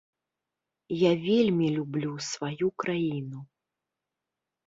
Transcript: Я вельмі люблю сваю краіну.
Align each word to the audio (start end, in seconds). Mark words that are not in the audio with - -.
Я 0.99 1.09
вельмі 1.25 1.67
люблю 1.75 2.15
сваю 2.29 2.67
краіну. 2.85 3.39